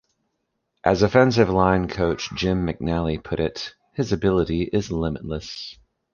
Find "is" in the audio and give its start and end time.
4.63-4.91